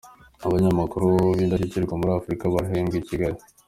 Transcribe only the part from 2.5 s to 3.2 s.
barahemberwa i